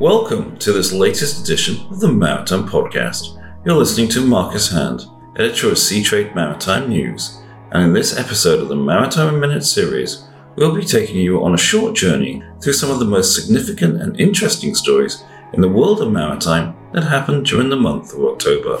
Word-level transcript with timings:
Welcome 0.00 0.56
to 0.58 0.72
this 0.72 0.92
latest 0.92 1.42
edition 1.42 1.84
of 1.90 1.98
the 1.98 2.06
Maritime 2.06 2.68
Podcast. 2.68 3.36
You're 3.66 3.74
listening 3.74 4.06
to 4.10 4.24
Marcus 4.24 4.70
Hand, 4.70 5.06
editor 5.36 5.70
of 5.70 5.74
Seatrade 5.74 6.36
Maritime 6.36 6.88
News, 6.88 7.40
and 7.72 7.82
in 7.82 7.92
this 7.92 8.16
episode 8.16 8.60
of 8.60 8.68
the 8.68 8.76
Maritime 8.76 9.40
Minute 9.40 9.64
series, 9.64 10.28
we'll 10.54 10.72
be 10.72 10.84
taking 10.84 11.16
you 11.16 11.42
on 11.42 11.54
a 11.54 11.58
short 11.58 11.96
journey 11.96 12.44
through 12.62 12.74
some 12.74 12.92
of 12.92 13.00
the 13.00 13.04
most 13.06 13.34
significant 13.34 14.00
and 14.00 14.20
interesting 14.20 14.76
stories 14.76 15.24
in 15.52 15.60
the 15.60 15.68
world 15.68 16.00
of 16.00 16.12
maritime 16.12 16.76
that 16.92 17.02
happened 17.02 17.46
during 17.46 17.68
the 17.68 17.74
month 17.74 18.14
of 18.14 18.24
October. 18.24 18.78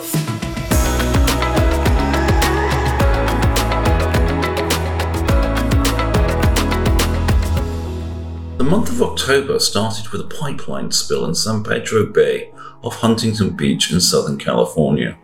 The 8.58 8.64
month 8.64 8.90
of 8.90 9.00
October 9.00 9.60
started 9.60 10.08
with 10.08 10.20
a 10.20 10.36
pipeline 10.36 10.90
spill 10.90 11.24
in 11.26 11.34
San 11.36 11.62
Pedro 11.62 12.06
Bay 12.06 12.50
off 12.82 12.96
Huntington 12.96 13.50
Beach 13.50 13.92
in 13.92 14.00
Southern 14.00 14.36
California. 14.36 15.16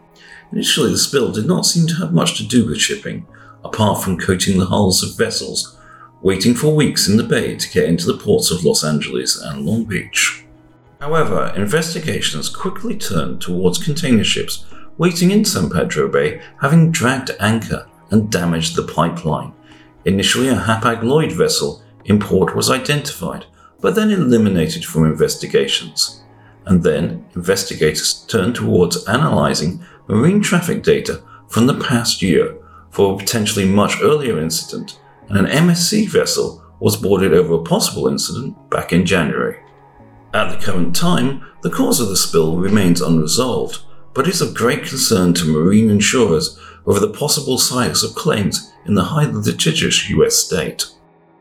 Initially, 0.52 0.92
the 0.92 0.98
spill 0.98 1.32
did 1.32 1.44
not 1.44 1.66
seem 1.66 1.88
to 1.88 1.96
have 1.96 2.14
much 2.14 2.38
to 2.38 2.46
do 2.46 2.64
with 2.64 2.78
shipping, 2.78 3.26
apart 3.64 4.04
from 4.04 4.18
coating 4.18 4.58
the 4.58 4.66
hulls 4.66 5.02
of 5.02 5.18
vessels 5.18 5.76
waiting 6.22 6.54
for 6.54 6.76
weeks 6.76 7.08
in 7.08 7.16
the 7.16 7.24
bay 7.24 7.56
to 7.56 7.70
get 7.70 7.88
into 7.88 8.06
the 8.06 8.16
ports 8.16 8.52
of 8.52 8.64
Los 8.64 8.84
Angeles 8.84 9.36
and 9.36 9.66
Long 9.66 9.84
Beach. 9.84 10.44
However, 11.00 11.52
investigations 11.56 12.48
quickly 12.48 12.96
turned 12.96 13.42
towards 13.42 13.82
container 13.82 14.24
ships 14.24 14.64
waiting 14.96 15.32
in 15.32 15.44
San 15.44 15.70
Pedro 15.70 16.08
Bay 16.08 16.40
having 16.60 16.92
dragged 16.92 17.32
anchor 17.40 17.86
and 18.12 18.30
damaged 18.30 18.76
the 18.76 18.84
pipeline. 18.84 19.52
Initially, 20.04 20.48
a 20.48 20.54
Hapag 20.54 21.02
Lloyd 21.02 21.32
vessel 21.32 21.83
in 22.04 22.18
port 22.18 22.54
was 22.54 22.70
identified, 22.70 23.46
but 23.80 23.94
then 23.94 24.10
eliminated 24.10 24.84
from 24.84 25.06
investigations. 25.06 26.22
And 26.66 26.82
then 26.82 27.26
investigators 27.34 28.24
turned 28.26 28.54
towards 28.54 29.06
analysing 29.06 29.84
marine 30.08 30.40
traffic 30.40 30.82
data 30.82 31.22
from 31.48 31.66
the 31.66 31.78
past 31.78 32.22
year 32.22 32.56
for 32.90 33.14
a 33.14 33.18
potentially 33.18 33.66
much 33.66 34.00
earlier 34.02 34.38
incident, 34.38 34.98
and 35.28 35.38
an 35.38 35.46
MSC 35.46 36.08
vessel 36.08 36.64
was 36.80 36.96
boarded 36.96 37.32
over 37.32 37.54
a 37.54 37.62
possible 37.62 38.08
incident 38.08 38.70
back 38.70 38.92
in 38.92 39.06
January. 39.06 39.58
At 40.32 40.50
the 40.50 40.64
current 40.64 40.96
time, 40.96 41.44
the 41.62 41.70
cause 41.70 42.00
of 42.00 42.08
the 42.08 42.16
spill 42.16 42.56
remains 42.56 43.00
unresolved, 43.00 43.80
but 44.14 44.28
is 44.28 44.40
of 44.40 44.54
great 44.54 44.84
concern 44.84 45.34
to 45.34 45.46
marine 45.46 45.90
insurers 45.90 46.58
over 46.86 47.00
the 47.00 47.12
possible 47.12 47.58
size 47.58 48.02
of 48.02 48.14
claims 48.14 48.72
in 48.84 48.94
the 48.94 49.04
highly 49.04 49.32
litigious 49.32 50.08
US 50.10 50.36
state. 50.36 50.86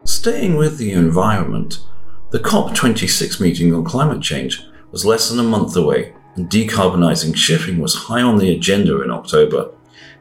Staying 0.05 0.57
with 0.57 0.77
the 0.77 0.91
environment, 0.91 1.79
the 2.31 2.39
COP26 2.39 3.39
meeting 3.39 3.73
on 3.73 3.85
climate 3.85 4.21
change 4.21 4.65
was 4.91 5.05
less 5.05 5.29
than 5.29 5.39
a 5.39 5.43
month 5.43 5.77
away, 5.77 6.13
and 6.35 6.49
decarbonising 6.49 7.37
shipping 7.37 7.79
was 7.79 7.95
high 7.95 8.21
on 8.21 8.37
the 8.37 8.53
agenda 8.53 9.01
in 9.01 9.09
October. 9.09 9.71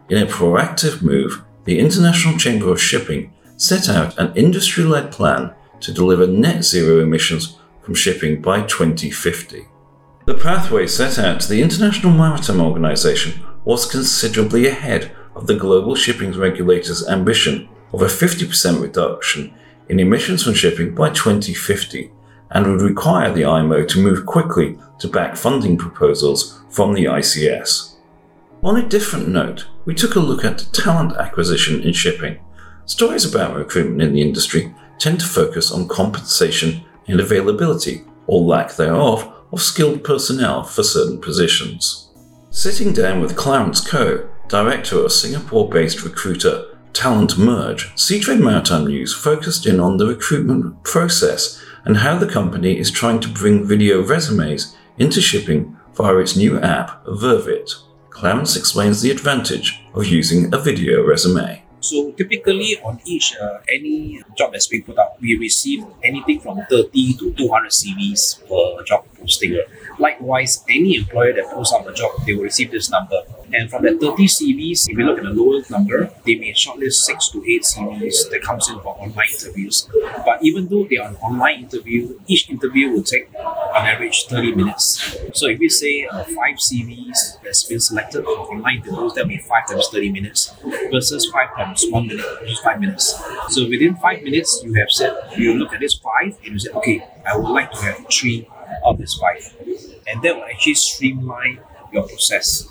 In 0.08 0.18
a 0.18 0.26
proactive 0.26 1.02
move, 1.02 1.42
the 1.64 1.80
International 1.80 2.38
Chamber 2.38 2.70
of 2.70 2.80
Shipping 2.80 3.32
set 3.56 3.88
out 3.88 4.16
an 4.18 4.32
industry 4.36 4.84
led 4.84 5.10
plan 5.10 5.52
to 5.80 5.92
deliver 5.92 6.28
net 6.28 6.64
zero 6.64 7.00
emissions 7.00 7.58
from 7.80 7.96
shipping 7.96 8.40
by 8.40 8.62
2050. 8.62 9.66
The 10.26 10.34
pathway 10.34 10.86
set 10.86 11.18
out 11.18 11.40
to 11.40 11.48
the 11.48 11.60
International 11.60 12.12
Maritime 12.12 12.60
Organization 12.60 13.42
was 13.64 13.90
considerably 13.90 14.68
ahead 14.68 15.10
of 15.34 15.48
the 15.48 15.56
global 15.56 15.96
shipping 15.96 16.30
regulator's 16.38 17.08
ambition 17.08 17.68
of 17.92 18.00
a 18.00 18.06
50% 18.06 18.80
reduction 18.80 19.52
in 19.92 20.00
emissions 20.00 20.42
from 20.42 20.54
shipping 20.54 20.94
by 20.94 21.10
2050 21.10 22.10
and 22.52 22.66
would 22.66 22.80
require 22.80 23.30
the 23.30 23.44
IMO 23.44 23.84
to 23.84 24.02
move 24.02 24.24
quickly 24.24 24.78
to 24.98 25.06
back 25.06 25.36
funding 25.36 25.76
proposals 25.76 26.62
from 26.70 26.94
the 26.94 27.04
ICS. 27.04 27.96
On 28.62 28.78
a 28.78 28.88
different 28.88 29.28
note, 29.28 29.66
we 29.84 29.94
took 29.94 30.14
a 30.14 30.20
look 30.20 30.46
at 30.46 30.66
talent 30.72 31.14
acquisition 31.18 31.82
in 31.82 31.92
shipping. 31.92 32.40
Stories 32.86 33.30
about 33.30 33.54
recruitment 33.54 34.00
in 34.00 34.14
the 34.14 34.22
industry 34.22 34.74
tend 34.98 35.20
to 35.20 35.26
focus 35.26 35.70
on 35.70 35.86
compensation 35.88 36.82
and 37.06 37.20
availability, 37.20 38.02
or 38.26 38.40
lack 38.40 38.74
thereof, 38.76 39.30
of 39.52 39.60
skilled 39.60 40.02
personnel 40.02 40.62
for 40.62 40.82
certain 40.82 41.20
positions. 41.20 42.08
Sitting 42.48 42.94
down 42.94 43.20
with 43.20 43.36
Clarence 43.36 43.86
Coe, 43.86 44.26
director 44.48 45.04
of 45.04 45.12
Singapore 45.12 45.68
based 45.68 46.02
recruiter 46.02 46.71
Talent 46.92 47.38
Merge, 47.38 47.90
Seatrade 47.94 48.40
Maritime 48.40 48.86
News 48.86 49.14
focused 49.14 49.66
in 49.66 49.80
on 49.80 49.96
the 49.96 50.06
recruitment 50.06 50.82
process 50.84 51.60
and 51.84 51.96
how 51.96 52.18
the 52.18 52.26
company 52.26 52.78
is 52.78 52.90
trying 52.90 53.18
to 53.20 53.28
bring 53.28 53.64
video 53.64 54.02
resumes 54.02 54.76
into 54.98 55.20
shipping 55.20 55.76
via 55.94 56.16
its 56.16 56.36
new 56.36 56.60
app, 56.60 57.02
Vervit. 57.06 57.72
Clarence 58.10 58.56
explains 58.56 59.00
the 59.00 59.10
advantage 59.10 59.82
of 59.94 60.06
using 60.06 60.52
a 60.54 60.58
video 60.58 61.02
resume. 61.04 61.62
So 61.80 62.12
typically 62.12 62.78
on 62.84 63.00
each 63.04 63.34
uh, 63.40 63.58
any 63.68 64.22
job 64.36 64.52
that's 64.52 64.68
being 64.68 64.84
put 64.84 64.98
out, 64.98 65.20
we 65.20 65.36
receive 65.36 65.84
anything 66.04 66.38
from 66.40 66.60
30 66.70 67.14
to 67.14 67.32
200 67.32 67.70
CVs 67.72 68.46
per 68.46 68.84
job 68.84 69.04
posting. 69.18 69.60
Likewise, 69.98 70.62
any 70.68 70.96
employer 70.96 71.32
that 71.32 71.50
posts 71.50 71.74
out 71.74 71.88
a 71.88 71.92
job, 71.92 72.12
they 72.24 72.34
will 72.34 72.44
receive 72.44 72.70
this 72.70 72.90
number. 72.90 73.22
And 73.54 73.70
from 73.70 73.82
that 73.82 74.00
30 74.00 74.26
CVs, 74.26 74.88
if 74.88 74.96
you 74.98 75.04
look 75.04 75.18
at 75.18 75.24
the 75.24 75.30
lower 75.30 75.62
number, 75.70 76.10
they 76.24 76.36
may 76.36 76.52
shortlist 76.52 77.04
six 77.04 77.28
to 77.30 77.44
eight 77.46 77.62
CVs 77.62 78.30
that 78.30 78.42
comes 78.42 78.68
in 78.68 78.80
for 78.80 78.96
online 78.98 79.28
interviews. 79.30 79.88
But 80.24 80.42
even 80.42 80.68
though 80.68 80.86
they 80.88 80.96
are 80.96 81.08
an 81.08 81.16
online 81.16 81.60
interview, 81.64 82.18
each 82.26 82.48
interview 82.48 82.90
will 82.90 83.02
take 83.02 83.32
on 83.34 83.86
average 83.86 84.26
30 84.26 84.54
minutes. 84.54 85.16
So 85.34 85.48
if 85.48 85.58
we 85.58 85.68
say 85.68 86.06
uh, 86.06 86.24
five 86.24 86.56
CVs 86.56 87.42
that's 87.42 87.64
been 87.64 87.80
selected 87.80 88.24
for 88.24 88.52
online 88.52 88.78
interviews, 88.78 89.14
that 89.14 89.24
will 89.24 89.28
be 89.28 89.38
five 89.38 89.66
times 89.68 89.88
30 89.88 90.12
minutes 90.12 90.54
versus 90.90 91.30
five 91.30 91.54
times 91.56 91.84
one 91.90 92.06
minute, 92.06 92.24
which 92.40 92.52
is 92.52 92.58
five 92.60 92.80
minutes. 92.80 93.20
So 93.48 93.68
within 93.68 93.96
five 93.96 94.22
minutes, 94.22 94.62
you 94.64 94.74
have 94.74 94.90
said, 94.90 95.14
you 95.36 95.54
look 95.54 95.72
at 95.72 95.80
this 95.80 95.94
five 95.94 96.38
and 96.44 96.52
you 96.52 96.58
say, 96.58 96.70
okay, 96.70 97.06
I 97.26 97.36
would 97.36 97.50
like 97.50 97.70
to 97.72 97.78
have 97.82 98.06
three 98.10 98.48
of 98.84 98.98
this 98.98 99.14
five. 99.14 99.54
And 100.06 100.22
that 100.22 100.36
will 100.36 100.44
actually 100.44 100.74
streamline 100.74 101.60
your 101.92 102.06
process. 102.08 102.68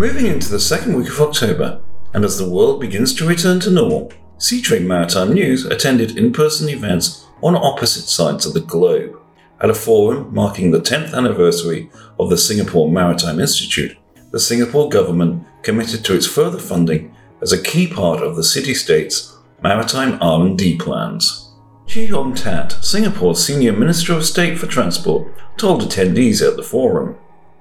Moving 0.00 0.24
into 0.24 0.48
the 0.48 0.58
second 0.58 0.96
week 0.96 1.10
of 1.10 1.20
October, 1.20 1.82
and 2.14 2.24
as 2.24 2.38
the 2.38 2.48
world 2.48 2.80
begins 2.80 3.14
to 3.16 3.26
return 3.26 3.60
to 3.60 3.70
normal, 3.70 4.10
Seatrade 4.38 4.86
Maritime 4.86 5.34
News 5.34 5.66
attended 5.66 6.16
in 6.16 6.32
person 6.32 6.70
events 6.70 7.26
on 7.42 7.54
opposite 7.54 8.08
sides 8.08 8.46
of 8.46 8.54
the 8.54 8.62
globe. 8.62 9.20
At 9.60 9.68
a 9.68 9.74
forum 9.74 10.32
marking 10.32 10.70
the 10.70 10.80
10th 10.80 11.12
anniversary 11.12 11.90
of 12.18 12.30
the 12.30 12.38
Singapore 12.38 12.90
Maritime 12.90 13.40
Institute, 13.40 13.94
the 14.30 14.40
Singapore 14.40 14.88
government 14.88 15.44
committed 15.62 16.02
to 16.06 16.14
its 16.14 16.26
further 16.26 16.58
funding 16.58 17.14
as 17.42 17.52
a 17.52 17.62
key 17.62 17.86
part 17.86 18.22
of 18.22 18.36
the 18.36 18.42
city-state's 18.42 19.36
maritime 19.62 20.16
R&D 20.22 20.78
plans. 20.78 21.52
Chee 21.86 22.06
Hong 22.06 22.34
Tat, 22.34 22.72
Singapore's 22.80 23.44
Senior 23.44 23.74
Minister 23.74 24.14
of 24.14 24.24
State 24.24 24.58
for 24.58 24.66
Transport, 24.66 25.30
told 25.58 25.82
attendees 25.82 26.40
at 26.40 26.56
the 26.56 26.62
forum. 26.62 27.18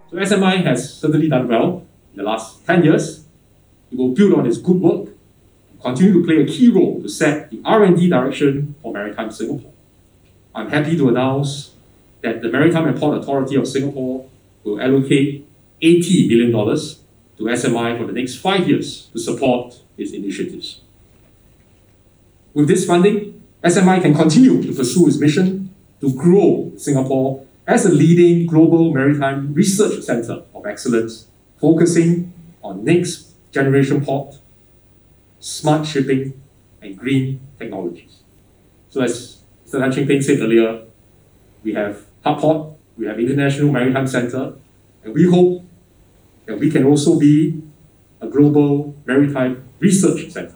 So 0.10 0.16
SMI 0.16 0.64
has 0.64 1.02
certainly 1.02 1.28
done 1.28 1.50
well 1.50 1.89
the 2.19 2.25
last 2.25 2.66
10 2.68 2.84
years, 2.84 3.24
it 3.91 3.97
will 3.97 4.09
build 4.09 4.34
on 4.34 4.46
its 4.46 4.57
good 4.57 4.81
work 4.81 5.07
and 5.72 5.81
continue 5.81 6.13
to 6.13 6.24
play 6.25 6.41
a 6.41 6.46
key 6.46 6.69
role 6.69 7.02
to 7.02 7.07
set 7.07 7.50
the 7.50 7.62
R&D 7.63 8.09
direction 8.09 8.75
for 8.81 8.91
Maritime 8.91 9.31
Singapore. 9.31 9.72
I'm 10.53 10.69
happy 10.69 10.97
to 10.97 11.08
announce 11.08 11.72
that 12.22 12.41
the 12.41 12.49
Maritime 12.49 12.90
and 12.90 12.99
Port 12.99 13.17
Authority 13.17 13.55
of 13.55 13.66
Singapore 13.66 14.28
will 14.66 14.82
allocate 14.82 15.47
$80 15.82 16.28
million 16.28 16.52
to 16.52 17.44
SMI 17.44 17.97
for 17.97 18.05
the 18.05 18.11
next 18.11 18.35
five 18.35 18.67
years 18.67 19.08
to 19.14 19.20
support 19.20 19.79
its 19.97 20.11
initiatives. 20.11 20.82
With 22.53 22.67
this 22.67 22.85
funding, 22.85 23.41
SMI 23.64 24.02
can 24.02 24.14
continue 24.14 24.61
to 24.61 24.73
pursue 24.73 25.08
its 25.08 25.17
mission 25.17 25.73
to 26.02 26.14
grow 26.14 26.73
Singapore 26.76 27.46
as 27.66 27.85
a 27.85 27.90
leading 27.90 28.46
global 28.46 28.94
maritime 28.94 29.53
research 29.53 30.03
center 30.03 30.44
of 30.53 30.66
excellence 30.66 31.28
focusing 31.59 32.34
on 32.64 32.84
next 32.84 33.34
generation 33.52 34.03
port, 34.03 34.40
smart 35.40 35.85
shipping, 35.85 36.40
and 36.82 36.97
green 36.97 37.40
technologies. 37.58 38.20
So 38.90 39.02
as 39.02 39.41
Mr. 39.66 39.79
Tan 39.79 39.91
Ching 39.91 40.08
Peng 40.08 40.22
said 40.22 40.40
earlier, 40.40 40.82
we 41.64 41.73
have 41.73 42.06
Hub 42.23 42.40
Port, 42.40 42.73
we 42.97 43.06
have 43.06 43.20
International 43.20 43.72
Maritime 43.72 44.08
Center, 44.08 44.53
and 45.03 45.14
we 45.14 45.29
hope 45.29 45.64
that 46.46 46.59
we 46.59 46.72
can 46.72 46.85
also 46.85 47.20
be 47.20 47.61
a 48.22 48.28
global 48.28 48.96
maritime 49.06 49.64
research 49.79 50.29
center. 50.32 50.56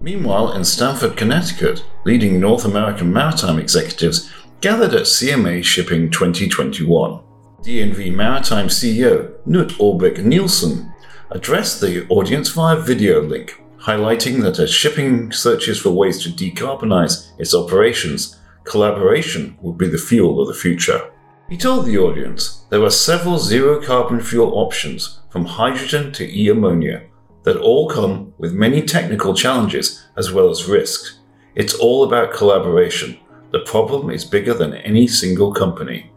Meanwhile, 0.00 0.52
in 0.52 0.64
Stamford, 0.64 1.16
Connecticut, 1.16 1.84
leading 2.04 2.38
North 2.38 2.64
American 2.64 3.12
maritime 3.12 3.58
executives 3.58 4.30
gathered 4.60 4.94
at 4.94 5.02
CMA 5.02 5.64
Shipping 5.64 6.10
2021. 6.10 7.23
DNV 7.64 8.14
Maritime 8.14 8.68
CEO 8.68 9.30
Knut 9.46 9.78
Ørbeck-Nilssen 9.78 10.92
addressed 11.30 11.80
the 11.80 12.06
audience 12.10 12.50
via 12.50 12.76
video 12.76 13.22
link, 13.22 13.58
highlighting 13.78 14.42
that 14.42 14.58
as 14.58 14.70
shipping 14.70 15.32
searches 15.32 15.80
for 15.80 15.88
ways 15.88 16.22
to 16.22 16.28
decarbonize 16.28 17.30
its 17.38 17.54
operations, 17.54 18.38
collaboration 18.64 19.56
would 19.62 19.78
be 19.78 19.88
the 19.88 19.96
fuel 19.96 20.42
of 20.42 20.48
the 20.48 20.60
future. 20.60 21.10
He 21.48 21.56
told 21.56 21.86
the 21.86 21.96
audience 21.96 22.66
there 22.68 22.82
are 22.82 22.90
several 22.90 23.38
zero 23.38 23.80
carbon 23.80 24.20
fuel 24.20 24.58
options, 24.58 25.20
from 25.30 25.46
hydrogen 25.46 26.12
to 26.12 26.24
e 26.24 26.50
ammonia, 26.50 27.04
that 27.44 27.56
all 27.56 27.88
come 27.88 28.34
with 28.36 28.52
many 28.52 28.82
technical 28.82 29.32
challenges 29.32 30.04
as 30.18 30.30
well 30.30 30.50
as 30.50 30.68
risks. 30.68 31.20
It's 31.54 31.72
all 31.72 32.04
about 32.04 32.34
collaboration. 32.34 33.18
The 33.52 33.60
problem 33.60 34.10
is 34.10 34.26
bigger 34.26 34.52
than 34.52 34.74
any 34.74 35.06
single 35.06 35.54
company. 35.54 36.10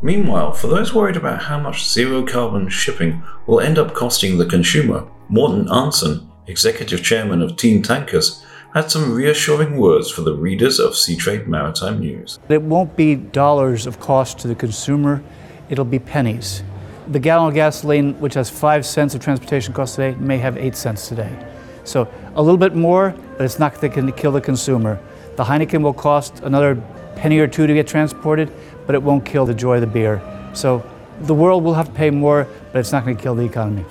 Meanwhile, 0.00 0.52
for 0.52 0.68
those 0.68 0.94
worried 0.94 1.16
about 1.16 1.42
how 1.42 1.58
much 1.58 1.88
zero 1.88 2.24
carbon 2.24 2.68
shipping 2.68 3.22
will 3.46 3.60
end 3.60 3.78
up 3.78 3.94
costing 3.94 4.38
the 4.38 4.46
consumer, 4.46 5.04
Morten 5.28 5.66
Arntzen, 5.66 6.24
executive 6.46 7.02
chairman 7.02 7.42
of 7.42 7.56
Team 7.56 7.82
Tankers, 7.82 8.44
had 8.74 8.92
some 8.92 9.12
reassuring 9.12 9.76
words 9.76 10.08
for 10.08 10.20
the 10.20 10.34
readers 10.34 10.78
of 10.78 10.92
Seatrade 10.92 11.48
Maritime 11.48 11.98
News. 11.98 12.38
It 12.48 12.62
won't 12.62 12.96
be 12.96 13.16
dollars 13.16 13.86
of 13.86 13.98
cost 13.98 14.38
to 14.40 14.48
the 14.48 14.54
consumer, 14.54 15.22
it'll 15.68 15.84
be 15.84 15.98
pennies. 15.98 16.62
The 17.08 17.18
gallon 17.18 17.48
of 17.48 17.54
gasoline, 17.54 18.14
which 18.20 18.34
has 18.34 18.48
five 18.48 18.86
cents 18.86 19.16
of 19.16 19.20
transportation 19.20 19.74
cost 19.74 19.96
today, 19.96 20.16
may 20.20 20.38
have 20.38 20.56
eight 20.58 20.76
cents 20.76 21.08
today. 21.08 21.34
So 21.82 22.06
a 22.36 22.42
little 22.42 22.58
bit 22.58 22.76
more, 22.76 23.16
but 23.36 23.44
it's 23.44 23.58
not 23.58 23.80
going 23.80 24.06
to 24.06 24.12
kill 24.12 24.30
the 24.30 24.40
consumer. 24.40 25.00
The 25.36 25.44
Heineken 25.44 25.82
will 25.82 25.94
cost 25.94 26.40
another 26.40 26.74
penny 27.18 27.38
or 27.40 27.48
two 27.48 27.66
to 27.66 27.74
get 27.74 27.86
transported, 27.86 28.50
but 28.86 28.94
it 28.94 29.02
won't 29.02 29.24
kill 29.24 29.44
the 29.44 29.54
joy 29.54 29.74
of 29.74 29.80
the 29.80 29.86
beer. 29.86 30.22
So 30.54 30.84
the 31.22 31.34
world 31.34 31.64
will 31.64 31.74
have 31.74 31.88
to 31.88 31.92
pay 31.92 32.10
more, 32.10 32.46
but 32.72 32.78
it's 32.78 32.92
not 32.92 33.04
going 33.04 33.16
to 33.16 33.22
kill 33.22 33.34
the 33.34 33.44
economy. 33.44 33.84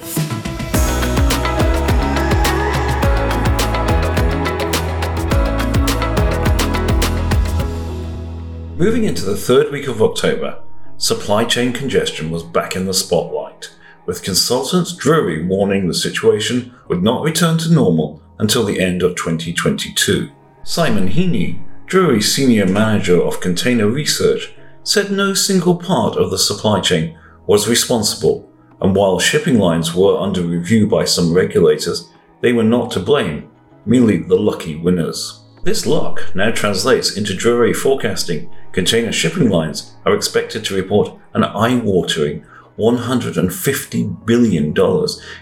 Moving 8.78 9.04
into 9.04 9.26
the 9.26 9.36
third 9.36 9.72
week 9.72 9.88
of 9.88 10.02
October, 10.02 10.62
supply 10.98 11.44
chain 11.44 11.74
congestion 11.74 12.32
was 12.32 12.44
back 12.44 12.76
in 12.76 12.86
the 12.86 12.94
spotlight, 12.94 13.72
with 14.06 14.24
consultants 14.24 14.96
Drewry 14.96 15.46
warning 15.46 15.88
the 15.88 15.94
situation 15.94 16.74
would 16.88 17.04
not 17.04 17.24
return 17.24 17.58
to 17.58 17.74
normal 17.74 18.22
until 18.40 18.64
the 18.64 18.80
end 18.80 19.04
of 19.04 19.16
2022. 19.16 20.30
Simon 20.64 21.10
Heaney, 21.10 21.60
Drewry's 21.88 22.36
senior 22.36 22.66
manager 22.66 23.24
of 23.24 23.40
container 23.40 23.88
research, 23.88 24.54
said 24.84 25.10
no 25.10 25.34
single 25.34 25.78
part 25.78 26.18
of 26.18 26.32
the 26.32 26.38
supply 26.38 26.82
chain 26.82 27.18
was 27.46 27.70
responsible, 27.70 28.52
and 28.82 28.94
while 28.94 29.20
shipping 29.20 29.58
lines 29.58 29.96
were 29.96 30.20
under 30.20 30.42
review 30.42 30.86
by 30.86 31.06
some 31.06 31.34
regulators, 31.34 32.10
they 32.42 32.52
were 32.52 32.66
not 32.66 32.92
to 32.92 33.00
blame, 33.00 33.50
merely 33.86 34.18
the 34.18 34.36
lucky 34.36 34.76
winners. 34.76 35.46
This 35.64 35.86
luck 35.86 36.36
now 36.36 36.52
translates 36.52 37.16
into 37.16 37.32
Drewry 37.32 37.74
forecasting. 37.74 38.54
Container 38.74 39.14
shipping 39.14 39.50
lines 39.50 39.96
are 40.06 40.14
expected 40.14 40.66
to 40.66 40.76
report 40.76 41.18
an 41.36 41.46
eye-watering 41.46 42.46
$150 42.78 44.26
billion 44.26 44.76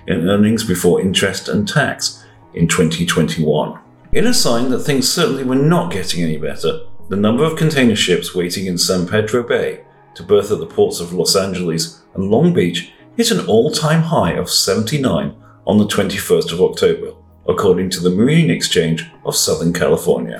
in 0.05 0.29
earnings 0.29 0.63
before 0.63 1.01
interest 1.01 1.49
and 1.49 1.67
tax 1.67 2.23
in 2.53 2.67
2021. 2.67 3.79
In 4.15 4.27
a 4.27 4.33
sign 4.33 4.69
that 4.69 4.79
things 4.79 5.11
certainly 5.11 5.43
were 5.43 5.55
not 5.55 5.91
getting 5.91 6.23
any 6.23 6.37
better, 6.37 6.83
the 7.09 7.17
number 7.17 7.43
of 7.43 7.57
container 7.57 7.97
ships 7.97 8.33
waiting 8.33 8.65
in 8.65 8.77
San 8.77 9.05
Pedro 9.05 9.43
Bay 9.43 9.81
to 10.13 10.23
berth 10.23 10.53
at 10.53 10.59
the 10.59 10.65
ports 10.65 11.01
of 11.01 11.11
Los 11.11 11.35
Angeles 11.35 12.01
and 12.13 12.31
Long 12.31 12.53
Beach 12.53 12.93
hit 13.17 13.29
an 13.31 13.45
all-time 13.45 14.03
high 14.03 14.31
of 14.31 14.49
79 14.49 15.35
on 15.67 15.77
the 15.77 15.85
21st 15.85 16.53
of 16.53 16.61
October, 16.61 17.11
according 17.45 17.89
to 17.89 17.99
the 17.99 18.09
Marine 18.09 18.49
Exchange 18.49 19.05
of 19.25 19.35
Southern 19.35 19.73
California. 19.73 20.39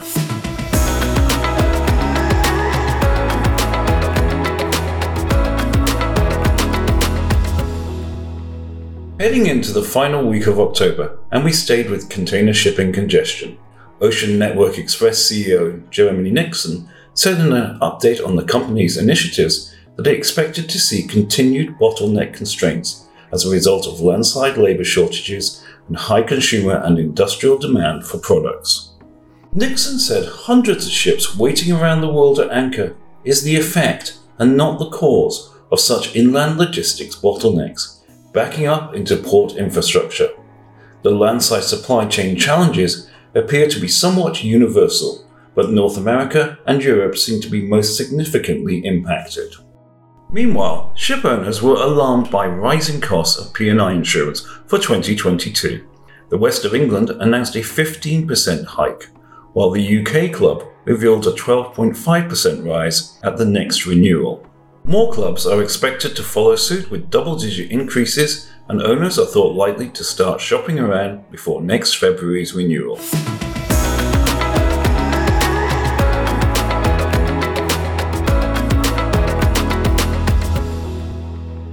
Heading 9.20 9.48
into 9.48 9.74
the 9.74 9.86
final 9.86 10.26
week 10.26 10.48
of 10.48 10.62
October, 10.62 11.20
and 11.34 11.44
we 11.44 11.52
stayed 11.52 11.90
with 11.90 12.10
container 12.10 12.54
shipping 12.54 12.94
congestion. 12.94 13.58
Ocean 14.02 14.38
Network 14.38 14.78
Express 14.78 15.20
CEO 15.20 15.90
Jeremy 15.90 16.30
Nixon 16.32 16.90
said 17.14 17.40
in 17.40 17.54
an 17.54 17.80
update 17.80 18.26
on 18.26 18.36
the 18.36 18.44
company's 18.44 18.98
initiatives 18.98 19.74
that 19.96 20.04
they 20.04 20.16
expected 20.16 20.70
to 20.70 20.80
see 20.80 21.08
continued 21.08 21.78
bottleneck 21.80 22.34
constraints 22.34 23.08
as 23.32 23.46
a 23.46 23.50
result 23.50 23.88
of 23.88 24.02
landside 24.02 24.58
labor 24.58 24.84
shortages 24.84 25.64
and 25.88 25.96
high 25.96 26.22
consumer 26.22 26.82
and 26.84 27.00
industrial 27.00 27.58
demand 27.58 28.06
for 28.06 28.18
products. 28.18 28.92
Nixon 29.54 29.98
said 30.00 30.28
hundreds 30.28 30.86
of 30.88 30.92
ships 30.92 31.38
waiting 31.38 31.72
around 31.72 32.02
the 32.02 32.12
world 32.12 32.40
at 32.40 32.52
anchor 32.52 32.98
is 33.24 33.44
the 33.44 33.56
effect 33.56 34.18
and 34.38 34.58
not 34.58 34.78
the 34.78 34.90
cause 34.90 35.54
of 35.72 35.80
such 35.80 36.14
inland 36.16 36.58
logistics 36.58 37.16
bottlenecks, 37.16 38.02
backing 38.34 38.66
up 38.66 38.94
into 38.94 39.16
port 39.16 39.54
infrastructure. 39.56 40.30
The 41.04 41.12
landside 41.12 41.64
supply 41.64 42.08
chain 42.08 42.36
challenges 42.36 43.10
appear 43.36 43.68
to 43.68 43.80
be 43.80 43.88
somewhat 43.88 44.44
universal, 44.44 45.28
but 45.54 45.70
North 45.70 45.98
America 45.98 46.58
and 46.66 46.84
Europe 46.84 47.18
seem 47.18 47.42
to 47.42 47.50
be 47.50 47.62
most 47.62 47.98
significantly 47.98 48.86
impacted. 48.86 49.54
Meanwhile, 50.32 50.92
ship 50.96 51.24
owners 51.24 51.62
were 51.62 51.76
alarmed 51.76 52.32
by 52.32 52.48
rising 52.48 53.00
costs 53.00 53.40
of 53.40 53.54
P&I 53.54 53.94
insurance 53.94 54.42
for 54.66 54.80
2022. 54.80 55.88
The 56.30 56.38
West 56.38 56.66
of 56.66 56.74
England 56.74 57.12
announced 57.12 57.56
a 57.56 57.60
15% 57.60 58.66
hike, 58.66 59.10
while 59.54 59.70
the 59.70 60.00
UK 60.00 60.34
club 60.34 60.64
revealed 60.86 61.28
a 61.28 61.32
12.5% 61.32 62.66
rise 62.66 63.20
at 63.24 63.38
the 63.38 63.46
next 63.46 63.86
renewal. 63.86 64.46
More 64.84 65.12
clubs 65.14 65.46
are 65.46 65.64
expected 65.64 66.16
to 66.16 66.24
follow 66.24 66.56
suit 66.56 66.92
with 66.92 67.10
double 67.10 67.36
digit 67.36 67.72
increases, 67.72 68.52
and 68.68 68.82
owners 68.82 69.20
are 69.20 69.26
thought 69.26 69.56
likely 69.56 69.90
to 69.90 70.04
start 70.04 70.42
shopping 70.42 70.80
around 70.80 71.30
before 71.30 71.62
next 71.62 71.96
February's 71.96 72.54
renewal. 72.54 72.98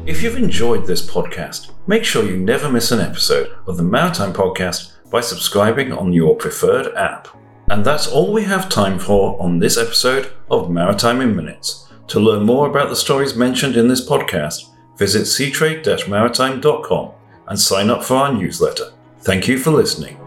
If 0.04 0.22
you've 0.22 0.36
enjoyed 0.36 0.86
this 0.86 1.04
podcast, 1.08 1.70
make 1.86 2.04
sure 2.04 2.24
you 2.24 2.36
never 2.36 2.70
miss 2.70 2.92
an 2.92 3.00
episode 3.00 3.50
of 3.66 3.76
the 3.76 3.82
Maritime 3.82 4.32
Podcast 4.32 4.92
by 5.10 5.20
subscribing 5.20 5.92
on 5.92 6.12
your 6.12 6.36
preferred 6.36 6.94
app. 6.94 7.28
And 7.70 7.84
that's 7.84 8.06
all 8.06 8.32
we 8.32 8.44
have 8.44 8.68
time 8.68 8.98
for 8.98 9.40
on 9.40 9.58
this 9.58 9.78
episode 9.78 10.32
of 10.50 10.70
Maritime 10.70 11.22
in 11.22 11.34
Minutes. 11.34 11.88
To 12.08 12.20
learn 12.20 12.44
more 12.44 12.68
about 12.68 12.90
the 12.90 12.96
stories 12.96 13.34
mentioned 13.34 13.76
in 13.76 13.88
this 13.88 14.06
podcast, 14.06 14.71
visit 14.96 15.22
seatrade-maritime.com 15.22 17.10
and 17.48 17.60
sign 17.60 17.90
up 17.90 18.04
for 18.04 18.14
our 18.14 18.32
newsletter. 18.32 18.92
Thank 19.20 19.48
you 19.48 19.58
for 19.58 19.70
listening. 19.70 20.21